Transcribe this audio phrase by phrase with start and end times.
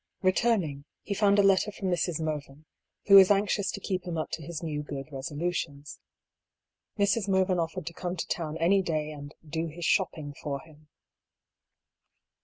[0.23, 2.19] Returning, he found a letter from Mrs.
[2.19, 2.65] Mervyn,
[3.05, 5.99] who was anxious to keep him up to his new good resolutions.
[6.97, 7.27] Mrs.
[7.29, 10.87] Mervyn offered to come to town any day and" do his shopping for him."